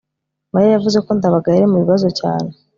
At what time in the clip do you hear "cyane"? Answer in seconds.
2.19-2.49